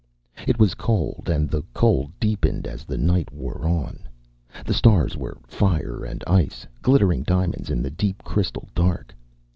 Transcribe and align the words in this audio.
It 0.47 0.57
was 0.57 0.73
cold, 0.73 1.29
and 1.31 1.47
the 1.47 1.61
cold 1.75 2.11
deepened 2.19 2.65
as 2.65 2.85
the 2.85 2.97
night 2.97 3.31
wore 3.31 3.67
on. 3.67 3.99
The 4.65 4.73
stars 4.73 5.15
were 5.15 5.37
fire 5.45 6.03
and 6.03 6.23
ice, 6.25 6.65
glittering 6.81 7.21
diamonds 7.21 7.69
in 7.69 7.83
the 7.83 7.91
deep 7.91 8.23
crystal 8.23 8.67
dark. 8.73 9.13